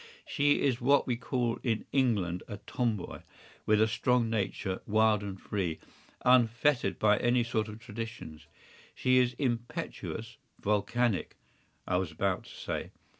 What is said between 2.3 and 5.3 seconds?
a tomboy, with a strong nature, wild